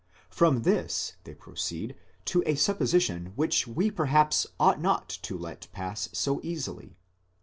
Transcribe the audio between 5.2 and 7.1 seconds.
to let pass so easily